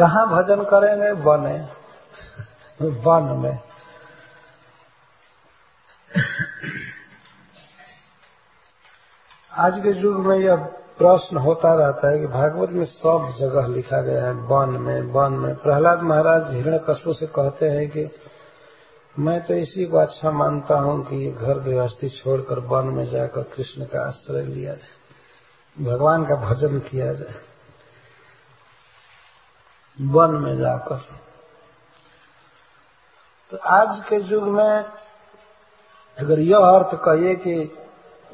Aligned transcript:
कहाँ 0.00 0.26
भजन 0.28 0.62
करेंगे? 0.64 1.12
बने 1.22 1.58
वन 3.00 3.24
में। 3.38 3.58
आज 9.52 9.80
के 9.82 9.90
युग 10.00 10.26
में 10.26 10.36
यह 10.38 10.56
प्रश्न 10.98 11.36
होता 11.38 11.74
रहता 11.74 12.10
है 12.10 12.18
कि 12.18 12.26
भागवत 12.28 12.70
में 12.70 12.84
सब 12.86 13.26
जगह 13.38 13.66
लिखा 13.66 14.00
गया 14.02 14.24
है, 14.24 14.32
वन 14.32 14.70
में 14.78 15.00
वन 15.12 15.32
में। 15.34 15.54
प्रहलाद 15.56 16.02
महाराज 16.02 16.50
हिरण 16.54 16.78
कशु 16.88 17.12
से 17.14 17.26
कहते 17.28 17.68
हैं 17.68 17.88
कि 17.90 18.08
मैं 19.16 19.40
तो 19.46 19.54
इसी 19.56 19.84
को 19.86 19.98
अच्छा 19.98 20.30
मानता 20.32 20.78
हूँ 20.78 21.02
कि 21.04 21.16
ये 21.16 21.30
घर 21.32 21.58
गृहस्थी 21.60 22.08
छोड़कर 22.10 22.58
वन 22.68 22.92
में 22.94 23.04
जाकर 23.10 23.42
कृष्ण 23.54 23.84
का 23.84 24.06
आश्रय 24.06 24.44
लिया 24.44 24.74
जाए, 24.74 25.84
भगवान 25.86 26.24
का 26.24 26.36
भजन 26.44 26.78
किया 26.80 27.12
जाए। 27.12 27.49
वन 30.00 30.30
में 30.30 30.58
जाकर। 30.58 30.96
तो 33.50 33.56
आज 33.56 34.00
के 34.08 34.16
युग 34.16 34.42
में 34.42 34.84
अगर 36.18 36.38
यह 36.38 36.58
अर्थ 36.58 36.94
कहिए 36.94 37.34
कि 37.34 37.78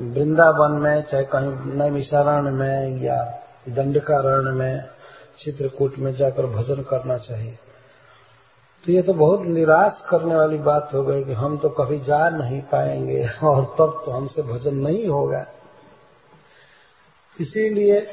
वृंदावन 0.00 0.72
में, 0.72 1.02
चाहे 1.02 1.24
कहीं 1.24 1.74
नैमिषारण 1.74 2.50
में 2.50 3.02
या 3.02 3.42
दंडकारण 3.68 4.54
में, 4.54 4.88
चित्रकूट 5.44 5.98
में 5.98 6.14
जाकर 6.14 6.46
भजन 6.46 6.82
करना 6.82 7.18
चाहिए 7.18 7.58
तो 8.84 8.92
ये 8.92 9.02
तो 9.02 9.14
बहुत 9.14 9.40
निराश 9.40 10.06
करने 10.10 10.34
वाली 10.34 10.58
बात 10.58 10.90
हो 10.94 11.02
गई 11.02 11.24
कि 11.24 11.32
हम 11.32 11.58
तो 11.58 11.68
कभी 11.68 12.00
जा 12.00 12.28
नहीं 12.28 12.62
पाएँगे 12.62 13.28
और 13.42 13.64
तब 13.64 14.02
तो 14.04 14.10
हमसे 14.10 14.42
भजन 14.42 14.74
नहीं 14.74 15.06
होगा। 15.06 15.46
इसीलिए 17.40 18.06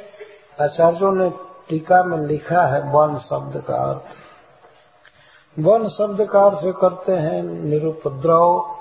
आचार्यों 0.61 1.15
ने 1.15 1.52
टीका 1.69 2.03
में 2.03 2.17
लिखा 2.19 2.61
है 2.67 2.81
वन 2.91 3.17
शब्द 3.21 3.61
का 3.67 3.75
अर्थ। 3.83 4.05
वन 5.57 5.87
शब्द 5.89 6.27
का 6.29 6.41
अर्थ 6.41 6.65
करते 6.79 7.11
हैं, 7.13 7.41
निरुपद्रव 7.43 8.75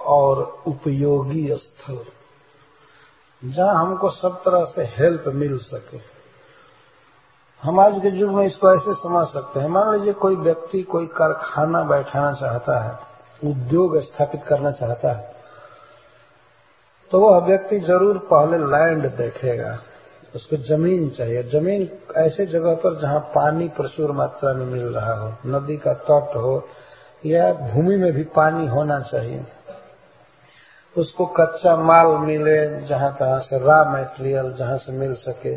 और 0.00 0.62
उपयोगी 0.66 1.48
स्थल, 1.56 1.98
जहाँ 3.42 3.74
हमको 3.76 4.10
सब 4.12 4.40
तरह 4.42 4.64
से 4.66 4.84
हेल्प 4.92 5.24
मिल 5.34 5.58
सके। 5.60 5.98
हम 7.62 7.80
आज 7.80 7.98
के 8.02 8.08
युग 8.10 8.30
में 8.30 8.44
इसको 8.46 8.70
ऐसे 8.70 8.94
समझ 8.96 9.26
सकते 9.28 9.60
हैं। 9.60 9.68
मान 9.68 9.92
लीजिए 9.92 10.12
कोई 10.14 10.36
व्यक्ति 10.38 10.82
कोई 10.84 11.06
कारखाना 11.16 11.82
बैठाना 11.84 12.32
चाहता 12.34 12.78
है, 12.80 12.98
उद्योग 13.42 13.98
स्थापित 14.02 14.42
करना 14.44 14.70
चाहता 14.72 15.12
है 15.12 15.38
तो 17.12 17.20
वह 17.20 17.38
व्यक्ति 17.46 17.78
ज़रूर 17.80 18.18
पहले 18.26 18.58
लैंड 18.66 19.06
देखेगा। 19.16 19.78
उसको 20.36 20.56
ज़मीन 20.56 21.10
चाहिए। 21.10 21.42
ज़मीन 21.42 21.98
ऐसे 22.16 22.46
जगह 22.46 22.74
पर 22.74 23.00
जहाँ 23.00 23.20
पानी 23.20 23.68
प्रचुर 23.68 24.12
मात्रा 24.12 24.52
में 24.52 24.66
मिल 24.66 24.82
रहा 24.82 25.14
हो, 25.14 25.34
नदी 25.46 25.76
का 25.76 25.94
तट 25.94 26.36
हो, 26.36 26.68
या 27.26 27.52
भूमि 27.52 27.96
में 27.96 28.12
भी 28.12 28.22
पानी 28.22 28.66
होना 28.66 29.00
चाहिए। 29.00 29.44
उसको 30.96 31.26
कच्चा 31.26 31.76
माल 31.76 32.06
मिले, 32.06 32.80
जहाँ 32.80 33.16
तहां 33.18 33.40
से 33.40 33.58
रॉ 33.58 33.84
मटेरियल 33.84 34.52
जहाँ 34.52 34.78
से 34.78 34.92
मिल 34.92 35.14
सके, 35.14 35.56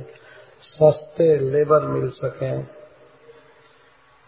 सस्ते 0.61 1.37
लेबर 1.37 1.81
मिल 1.81 2.09
सके 2.09 2.83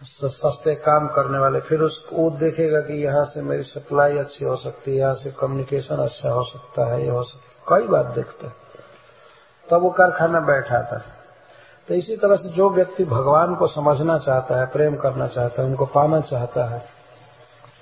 सस्ते 0.04 0.74
काम 0.74 1.08
करने 1.08 1.38
वाले। 1.38 1.60
फिर 1.60 1.80
उसको 1.80 2.16
वो 2.16 2.30
देखेगा 2.30 2.80
कि 2.80 3.04
यहाँ 3.04 3.24
से 3.24 3.42
मेरी 3.42 3.62
सप्लाई 3.62 4.18
अच्छी 4.18 4.44
हो 4.44 4.56
सकती 4.56 4.90
है, 4.90 4.96
यहाँ 4.96 5.14
से 5.14 5.30
कम्युनिकेशन 5.30 5.96
अच्छा 5.96 6.30
हो 6.30 6.42
सकता 6.42 6.92
है, 6.92 7.02
ये 7.02 7.10
हो 7.10 7.22
सकता 7.22 7.74
है। 7.74 7.80
कई 7.80 7.88
बात 7.88 8.06
देखता 8.06 8.46
है। 8.46 8.65
तब 9.70 9.82
वो 9.82 9.90
कारखाना 9.90 10.40
बैठा 10.40 10.82
था। 10.82 10.98
तो 11.88 11.94
इसी 11.94 12.16
तरह 12.16 12.36
से 12.36 12.48
जो 12.48 12.70
व्यक्ति 12.70 13.04
भगवान 13.04 13.54
को 13.54 13.66
समझना 13.66 14.18
चाहता 14.18 14.60
है, 14.60 14.66
प्रेम 14.66 14.96
करना 14.96 15.26
चाहता 15.26 15.62
है, 15.62 15.68
उनको 15.68 15.86
पाना 15.86 16.20
चाहता 16.20 16.64
है 16.64 16.78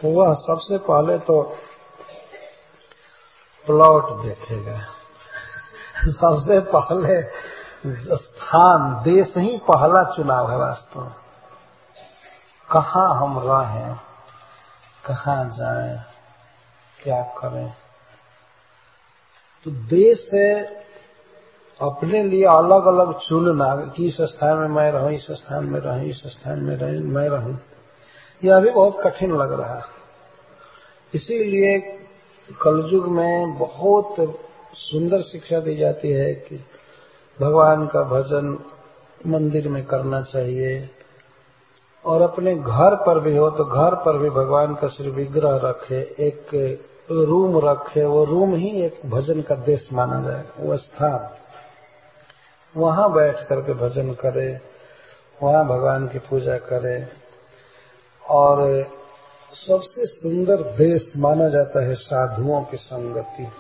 तो 0.03 0.09
वह 0.09 0.35
सबसे 0.35 0.79
पहले 0.79 1.19
तो 1.19 1.43
प्लॉट 3.67 4.23
देखेगा। 4.23 4.79
सबसे 6.13 6.61
पहले 6.61 7.23
स्थान, 8.17 9.03
देश 9.05 9.33
ही 9.37 9.59
पहला 9.59 10.05
चुनाव 10.05 10.51
है 10.51 10.57
वास्तव 10.57 11.01
में। 11.01 11.15
कहाँ 12.71 13.15
हम 13.15 13.39
रहें 13.39 13.97
कहाँ 15.07 15.45
जाएँ? 15.45 16.03
क्या 17.03 17.23
करें? 17.23 17.75
तो 19.65 19.71
देश 19.71 20.19
से 20.19 20.63
अपने 21.81 22.23
लिए 22.23 22.45
अलग 22.45 22.87
अलग 22.87 23.19
चुनना 23.19 23.77
कि 23.77 24.07
इस 24.07 24.17
स्थान 24.21 24.59
में 24.59 24.69
मैं 24.69 24.93
रहूँ, 24.93 25.13
इस 25.13 25.27
स्थान 25.31 25.65
में 25.65 25.81
रहूँ, 25.81 26.03
इस 26.03 26.17
स्थान 26.17 26.61
में 26.61 26.77
रहूँ, 26.77 27.05
मैं 27.05 27.29
रहूँ। 27.29 27.59
यह 28.45 28.57
अभी 28.57 28.71
बहुत 28.71 29.01
कठिन 29.05 29.37
लग 29.37 29.53
रहा 29.53 29.75
है। 29.75 29.83
इसीलिए 31.15 31.79
कलयुग 32.63 33.09
में 33.09 33.59
बहुत 33.59 34.15
सुंदर 34.75 35.21
शिक्षा 35.21 35.61
दी 35.61 35.77
जाती 35.77 36.11
है 36.11 36.35
कि 36.35 36.65
भगवान 37.41 37.87
का 37.87 38.03
भजन 38.03 38.59
मंदिर 39.27 39.69
में 39.69 39.85
करना 39.85 40.23
चाहिए। 40.23 40.91
और 42.05 42.21
अपने 42.21 42.55
घर 42.55 42.95
पर 42.95 43.21
भी 43.21 43.37
हो 43.37 43.51
तो 43.51 43.65
घर 43.65 43.95
पर 43.95 44.19
भी 44.19 44.31
भगवान 44.31 44.75
का 44.75 44.89
श्री 44.89 45.11
विग्रह 45.11 45.57
रखे, 45.57 46.01
एक 46.01 46.47
रूम 47.11 47.69
रखे, 47.69 48.05
वो 48.05 48.25
रूम 48.25 48.55
ही 48.55 48.83
एक 48.83 49.01
भजन 49.07 49.43
का 49.43 49.55
देश 49.55 49.89
माना 49.93 50.21
जाए, 50.23 50.45
वो 50.61 50.77
स्थान। 50.77 51.44
वहाँ 52.77 53.13
बैठ 53.13 53.47
करके 53.49 53.75
भजन 53.75 54.13
करे, 54.13 54.61
वहाँ 55.43 55.65
भगवान 55.65 56.09
की 56.09 56.19
पूजा 56.19 56.59
करे। 56.59 57.09
और 58.31 58.85
सबसे 59.53 60.07
सुंदर 60.07 60.57
देश 60.57 61.13
माना 61.17 61.49
जाता 61.49 61.85
है 61.85 61.95
साधुओं 61.95 62.65
की 62.65 62.77
संगति। 62.77 63.53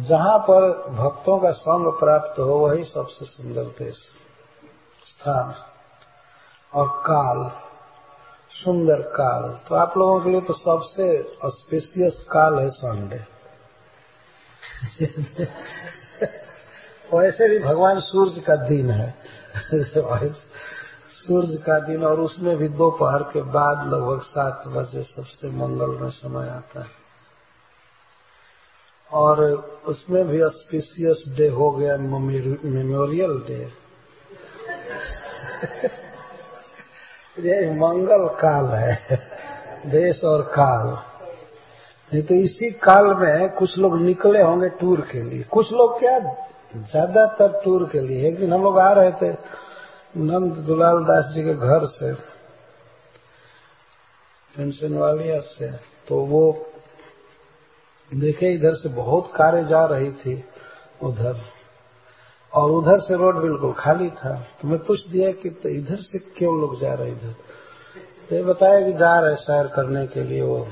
जहाँ 0.00 0.38
पर 0.38 0.90
भक्तों 0.90 1.38
का 1.38 1.50
संग 1.50 1.92
प्राप्त 1.92 2.38
हो, 2.38 2.58
वही 2.58 2.84
सबसे 2.84 3.26
सुंदर 3.26 3.64
देश। 3.64 3.94
स्थान। 5.06 5.54
और 6.74 6.88
काल। 6.88 7.50
सुंदर 8.50 9.02
काल। 9.02 9.60
तो 9.68 9.74
आप 9.74 9.98
लोगों 9.98 10.20
के 10.20 10.30
लिए 10.30 10.40
तो 10.40 10.54
सबसे 10.54 11.32
स्पेशियस 11.44 12.24
काल 12.30 12.58
है 12.58 12.68
संडे 12.68 13.20
वैसे 17.14 17.48
भी 17.48 17.58
भगवान 17.58 18.00
सूर्य 18.00 18.40
का 18.40 18.56
दिन 18.56 18.90
है। 18.90 19.14
सूर्य 21.10 21.56
का 21.56 21.78
दिन 21.78 22.04
और 22.04 22.20
उसमें 22.20 22.56
भी 22.56 22.68
दोपहर 22.68 23.22
के 23.22 23.42
बाद 23.42 23.86
लगभग 23.92 24.20
सात 24.20 24.62
बजे 24.66 25.02
सबसे 25.02 25.50
मंगल 25.50 25.90
में 26.00 26.10
समय 26.10 26.48
आता 26.48 26.80
है। 26.80 26.90
और 29.12 29.44
उसमें 29.86 30.28
भी 30.28 30.42
ऑस्पिशियस 30.42 31.24
डे 31.28 31.48
हो 31.48 31.70
गया 31.70 31.96
मेमोरियल 31.96 33.38
डे 33.46 33.86
ये 37.38 37.72
मंगल 37.72 38.28
काल 38.28 38.64
है, 38.64 39.20
देश 39.86 40.24
और 40.24 40.42
काल। 40.42 40.86
नहीं 42.12 42.22
तो 42.22 42.34
इसी 42.34 42.70
काल 42.70 43.06
में 43.14 43.48
कुछ 43.48 43.78
लोग 43.78 44.00
निकले 44.00 44.42
होंगे 44.42 44.68
टूर 44.68 45.00
के 45.00 45.22
लिए। 45.22 45.42
कुछ 45.42 45.72
लोग 45.72 45.98
क्या 45.98 46.18
ज़्यादातर 46.76 47.60
टूर 47.64 47.88
के 47.88 48.00
लिए। 48.00 48.28
एक 48.28 48.38
दिन 48.38 48.52
हम 48.52 48.62
लोग 48.62 48.78
आ 48.78 48.92
रहे 48.92 49.12
थे 49.12 49.30
नंद 50.16 50.52
दुलाल 50.52 51.04
दास 51.04 51.32
जी 51.34 51.42
के 51.44 51.54
घर 51.54 51.86
से 51.86 52.12
पेंशन 54.54 54.94
वालिया 54.94 55.40
से। 55.40 55.70
तो 56.08 56.20
वो 56.20 56.42
देखे 58.10 58.52
इधर 58.54 58.74
से 58.74 58.88
बहुत 58.88 59.32
कारें 59.36 59.66
जा 59.66 59.84
रही 59.84 60.10
थी 60.12 60.44
उधर, 61.02 61.40
और 62.52 62.70
उधर 62.70 62.98
से 62.98 63.14
रोड 63.14 63.36
बिल्कुल 63.36 63.72
खाली 63.72 64.10
था। 64.10 64.34
तो 64.60 64.68
मैं 64.68 64.78
पूछ 64.78 65.06
दिया 65.06 65.32
कि 65.32 65.50
तो 65.50 65.68
इधर 65.68 65.96
से 65.96 66.18
क्यों 66.18 66.60
लोग 66.60 66.80
जा 66.80 66.94
रहे 66.94 67.10
इधर? 67.10 67.34
तो 68.28 68.34
ये 68.34 68.42
बताया 68.42 68.80
कि 68.86 68.92
जा 68.92 69.18
रहे 69.20 69.34
सैर 69.34 69.66
करने 69.66 70.06
के 70.06 70.22
लिए, 70.24 70.42
वो 70.42 70.66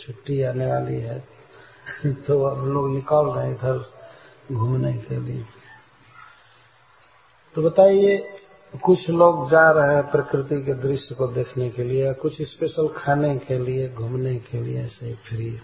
छुट्टी 0.00 0.42
आने 0.42 0.66
वाली 0.66 1.00
है। 1.00 1.22
तो 2.26 2.42
अब 2.42 2.66
लोग 2.66 2.90
निकल 2.90 3.32
रहे 3.36 3.50
इधर। 3.50 3.97
घूमने 4.52 4.92
के 4.92 5.20
लिए। 5.20 5.44
तो 7.54 7.62
बताइए, 7.62 8.34
कुछ 8.82 9.10
लोग 9.10 9.50
जा 9.50 9.70
रहे 9.70 9.96
हैं 9.96 10.10
प्रकृति 10.10 10.62
के 10.62 10.74
दृश्य 10.74 11.14
को 11.14 11.26
देखने 11.26 11.70
के 11.70 11.82
लिए, 11.82 12.12
कुछ 12.12 12.42
स्पेशल 12.42 12.88
खाने 12.96 13.38
के 13.38 13.58
लिए, 13.58 13.92
घूमने 13.92 14.34
के 14.34 14.60
लिए 14.60 14.84
ऐसे 14.84 15.14
फ्री 15.14 15.58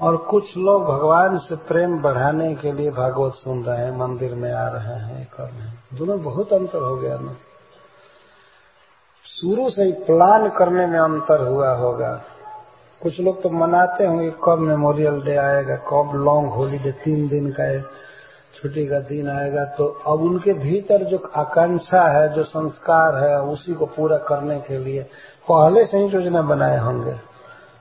और 0.00 0.16
कुछ 0.16 0.56
लोग 0.56 0.84
भगवान 0.84 1.38
से 1.38 1.56
प्रेम 1.56 1.98
बढ़ाने 1.98 2.54
के 2.54 2.72
लिए 2.72 2.90
भागवत 2.90 3.34
सुन 3.34 3.64
रहे 3.64 3.84
हैं, 3.84 3.96
मंदिर 3.96 4.34
में 4.34 4.52
आ 4.52 4.68
रहे 4.68 4.94
हैं, 4.94 5.30
कर 5.36 5.44
रहे 5.44 5.62
हैं। 5.62 5.84
दोनों 5.94 6.22
बहुत 6.22 6.52
अंतर 6.52 6.78
हो 6.78 6.96
गया 6.96 7.18
ना। 7.18 7.36
शुरू 9.40 9.70
से 9.70 9.82
ही 9.82 9.92
प्लान 9.92 10.48
करने 10.48 10.86
में 10.86 10.98
अंतर 10.98 11.48
हुआ 11.48 11.74
होगा। 11.74 12.24
कुछ 13.02 13.20
लोग 13.20 13.42
तो 13.42 13.50
मनाते 13.50 14.04
होंगे, 14.06 14.30
कब 14.44 14.58
मेमोरियल 14.58 15.20
डे 15.20 15.36
आएगा, 15.36 15.76
कब 15.88 16.12
लॉन्ग 16.14 16.48
होलीडे 16.48 16.92
तीन 17.04 17.28
दिन 17.28 17.50
का 17.50 17.66
छुट्टी 18.54 18.86
का 18.86 18.98
दिन 19.00 19.28
आएगा 19.28 19.64
तो 19.76 19.86
अब 20.06 20.20
उनके 20.20 20.52
भीतर 20.52 21.04
जो 21.04 21.18
आकांक्षा 21.36 22.02
है, 22.08 22.28
जो 22.34 22.42
संस्कार 22.44 23.16
है, 23.24 23.40
उसी 23.42 23.74
को 23.74 23.86
पूरा 23.86 24.18
करने 24.28 24.58
के 24.60 24.78
लिए 24.78 25.02
पहले 25.48 25.84
से 25.84 25.98
ही 25.98 26.08
योजना 26.08 26.42
बनाए 26.42 26.78
होंगे। 26.78 27.14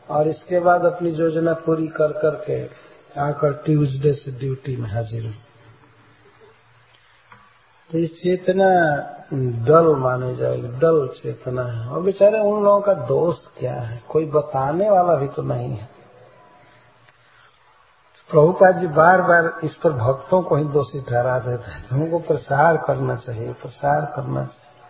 और 0.09 0.27
इसके 0.27 0.59
बाद 0.59 0.85
अपनी 0.85 1.09
योजना 1.09 1.53
पूरी 1.65 1.87
कर 1.87 2.11
करके 2.21 2.63
आकर 3.21 3.53
ट्यूसडे 3.65 4.13
से 4.13 4.31
ड्यूटी 4.31 4.75
में 4.75 4.89
हाजिर 4.89 5.25
हूँ। 5.25 5.33
तो 7.93 7.99
ये 7.99 8.07
चेतना 8.07 8.65
डल 9.65 9.95
माने 9.95 10.35
जाएगी 10.35 10.67
डल 10.67 11.07
चेतना 11.07 11.63
है। 11.63 11.89
और 11.89 12.01
बेचारे 12.01 12.39
उन 12.39 12.63
लोगों 12.63 12.81
का 12.81 12.93
दोस्त 12.93 13.59
क्या 13.59 13.73
है? 13.73 14.03
कोई 14.09 14.25
बताने 14.25 14.89
वाला 14.89 15.15
भी 15.15 15.27
तो 15.27 15.41
नहीं 15.41 15.77
है। 15.77 15.89
प्रभुपाद 18.31 18.77
जी 18.77 18.87
बार 18.87 19.21
बार 19.21 19.59
इस 19.63 19.75
पर 19.75 19.89
भक्तों 19.89 20.41
को 20.41 20.55
ही 20.55 20.63
दोषी 20.63 21.01
ठहरा 21.01 21.39
देते 21.39 21.71
हैं। 21.71 21.89
तो 21.89 21.95
उनको 21.95 22.19
प्रसार 22.19 22.77
करना 22.77 23.15
चाहिए, 23.15 23.53
प्रसार 23.53 24.01
करना 24.15 24.45
चाहिए। 24.45 24.81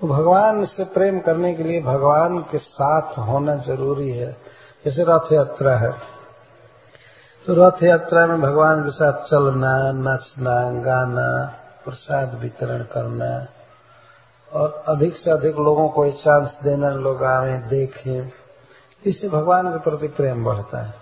तो 0.00 0.06
भगवान 0.08 0.64
से 0.64 0.84
प्रेम 0.84 1.20
करने 1.20 1.54
के 1.54 1.62
लिए 1.62 1.82
भगवान 1.82 2.38
के 2.38 2.58
साथ 2.58 3.18
होना 3.18 3.56
ज़रूरी 3.56 4.10
है। 4.10 4.36
जैसे 4.84 5.04
रथ 5.08 5.32
यात्रा 5.32 5.76
है। 5.76 6.19
तो 7.46 7.54
रथ 7.54 7.82
यात्रा 7.82 8.26
में 8.26 8.40
भगवान 8.40 8.82
के 8.84 8.90
साथ 8.90 9.12
चलना, 9.12 9.92
नाचना, 9.92 10.80
गाना, 10.80 11.54
प्रसाद 11.84 12.34
वितरण 12.34 12.82
करना, 12.82 13.46
और 14.52 14.84
अधिक 14.88 15.16
से 15.16 15.30
अधिक 15.30 15.56
लोगों 15.56 15.88
को 15.88 16.10
चांस 16.10 16.56
देना, 16.62 16.90
लोग 16.90 17.24
आवे 17.24 17.58
देखें, 17.58 18.32
इससे 19.04 19.28
भगवान 19.28 19.72
के 19.72 19.78
प्रति 19.78 20.08
प्रेम 20.08 20.44
बढ़ता 20.44 20.82
है। 20.82 20.94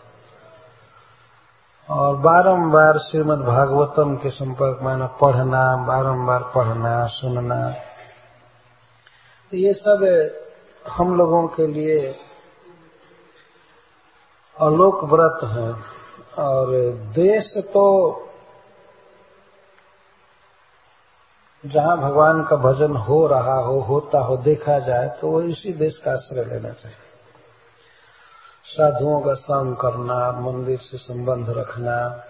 और 1.91 2.17
बारंबार 2.17 2.99
श्रीमद् 2.99 3.41
भागवतम 3.41 4.17
के 4.17 4.31
संपर्क 4.31 4.79
में 4.83 5.09
पढ़ना, 5.09 5.77
बारंबार 5.77 6.43
पढ़ना, 6.55 7.07
सुनना, 7.07 7.75
ये 9.55 9.73
सब 9.75 10.31
हम 10.89 11.17
लोगों 11.17 11.49
के 11.49 11.67
लिए 11.67 12.15
अलोक 14.61 15.05
व्रत 15.05 15.39
है। 15.45 15.98
और 16.39 16.71
देश 17.15 17.53
तो 17.57 17.85
जहाँ 21.65 21.97
भगवान 21.97 22.43
का 22.45 22.57
भजन 22.57 22.97
हो 22.97 23.27
रहा 23.27 23.55
हो 23.55 23.81
होता 23.81 24.19
हो 24.19 24.37
देखा 24.37 24.79
जाए 24.79 25.09
तो 25.21 25.31
वो 25.31 25.41
इसी 25.43 25.73
देश 25.73 25.97
का 25.99 26.13
आश्रय 26.13 26.45
लेना 26.45 26.73
चाहिए। 26.73 27.07
साधुओं 28.65 29.21
का 29.21 29.35
संग 29.35 29.75
करना 29.77 30.31
मंदिर 30.41 30.79
से 30.79 30.99
संबंध 30.99 31.51
रखना। 31.51 32.25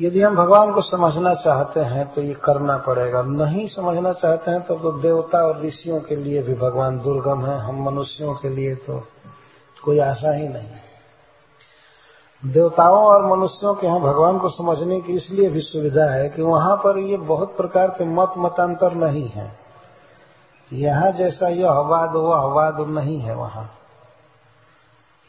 यदि 0.00 0.22
हम 0.22 0.36
भगवान 0.36 0.72
को 0.72 0.80
समझना 0.80 1.34
चाहते 1.34 1.80
हैं 1.80 2.06
तो 2.14 2.22
ये 2.22 2.34
करना 2.34 2.76
पड़ेगा। 2.76 3.22
नहीं 3.22 3.66
समझना 3.68 4.12
चाहते 4.12 4.50
हैं 4.50 4.62
तो, 4.62 4.74
तो 4.74 4.92
देवता 4.92 5.38
और 5.38 5.62
ऋषियों 5.62 6.00
के 6.00 6.16
लिए 6.16 6.42
भी 6.42 6.54
भगवान 6.54 6.98
दुर्गम 6.98 7.44
है 7.46 7.58
हम 7.58 7.82
मनुष्यों 7.82 8.34
के 8.34 8.48
लिए 8.48 8.74
तो 8.74 9.02
कोई 9.82 9.98
आशा 9.98 10.32
ही 10.32 10.48
नहीं 10.48 10.70
देवताओं 12.46 13.04
और 13.04 13.36
मनुष्यों 13.36 13.74
के 13.74 13.86
यहाँ 13.86 14.00
भगवान 14.00 14.38
को 14.38 14.48
समझने 14.48 15.00
की 15.00 15.12
इसलिए 15.12 15.50
भी 15.50 15.60
सुविधा 15.60 16.04
है 16.04 16.28
कि 16.28 16.42
वहाँ 16.42 16.76
पर 16.76 16.98
ये 16.98 17.16
बहुत 17.16 17.56
प्रकार 17.56 17.88
के 17.88 18.04
मत 18.04 18.32
मतांतर 18.38 18.92
नहीं 18.92 19.28
है। 19.28 19.58
यहाँ 20.72 21.12
जैसा 21.12 21.48
यह 21.48 21.70
हवाद 21.70 22.10
वह 22.10 22.38
हवाद 22.38 22.80
नहीं 22.80 23.20
है 23.20 23.34
वहाँ। 23.34 23.74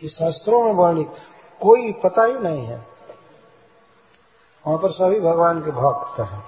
ये 0.03 0.09
शास्त्रों 0.09 0.63
में 0.63 0.73
वर्णित 0.73 1.11
कोई 1.61 1.91
पता 1.91 2.23
ही 2.23 2.39
नहीं 2.39 2.65
है। 2.65 2.87
वहाँ 4.67 4.79
पर 4.79 4.91
सभी 4.91 5.19
भगवान 5.19 5.61
के 5.61 5.71
भक्त 5.71 6.19
हैं। 6.19 6.43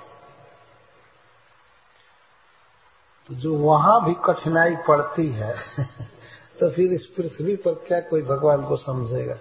तो 3.28 3.34
जो 3.34 3.58
वहाँ 3.58 4.06
भी 4.06 4.16
कठिनाई 4.26 4.76
पड़ती 4.76 5.30
है 5.30 5.56
तो 6.60 6.70
फिर 6.72 6.94
इस 6.94 7.06
पृथ्वी 7.06 7.56
पर 7.56 7.74
क्या 7.74 8.00
कोई 8.00 8.22
भगवान 8.22 8.66
को 8.66 8.78
समझेगा? 8.78 9.36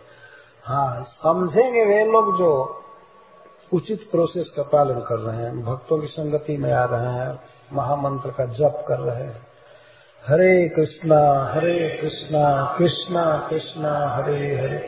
हाँ 0.67 1.03
समझेंगे 1.09 1.85
वे 1.85 2.05
लोग 2.13 2.37
जो 2.39 2.49
उचित 3.73 4.01
प्रोसेस 4.11 4.53
का 4.57 4.63
पालन 4.63 5.01
कर 5.01 5.19
रहे 5.19 5.37
हैं 5.37 5.61
भक्तों 5.63 5.99
की 5.99 6.07
संगति 6.07 6.57
में 6.57 6.73
आ 6.73 6.85
रहे 6.85 7.13
हैं 7.13 7.39
महामंत्र 7.73 8.31
का 8.31 8.45
जप 8.53 8.85
कर 8.89 8.99
रहे 8.99 9.23
हैं। 9.23 9.41
हरे 10.25 10.69
कृष्णा 10.69 11.19
हरे 11.55 11.89
कृष्णा 12.03 12.75
कृष्णा 12.79 13.25
कृष्णा 13.51 13.93
हरे 14.09 14.57
हरे 14.57 14.81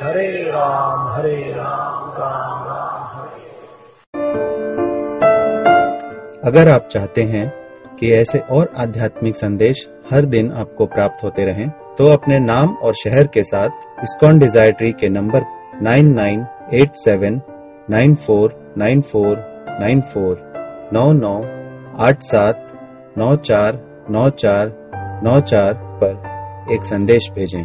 हरे 0.00 0.28
राम 0.42 1.08
हरे 1.12 1.52
राम 1.52 2.12
राम 2.12 2.62
राम 2.64 3.02
हरे। 3.16 3.44
अगर 6.44 6.70
आप 6.70 6.86
चाहते 6.86 7.22
हैं 7.24 7.48
कि 7.96 8.12
ऐसे 8.12 8.38
और 8.50 8.72
आध्यात्मिक 8.78 9.36
संदेश 9.36 9.86
हर 10.12 10.24
दिन 10.26 10.52
आपको 10.52 10.86
प्राप्त 10.86 11.24
होते 11.24 11.44
रहें, 11.44 11.70
तो 11.98 12.06
अपने 12.06 12.38
नाम 12.38 12.74
और 12.76 12.94
शहर 12.94 13.26
के 13.26 13.42
साथ 13.42 14.02
इस्कॉन 14.02 14.38
डिजायट्री 14.38 14.92
के 14.92 15.08
नंबर 15.08 15.44
9987 15.82 17.40
9494 17.90 19.36
94 19.80 20.36
99 20.94 21.44
87 22.00 22.54
94 23.18 23.78
94 24.10 24.72
94 25.26 25.74
पर 26.02 26.72
एक 26.74 26.84
संदेश 26.84 27.30
भेजें। 27.34 27.64